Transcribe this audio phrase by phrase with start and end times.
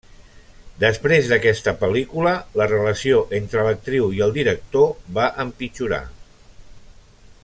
[0.83, 6.05] Després d'aquesta pel·lícula la relació entre l'actriu i el director va empitjorar.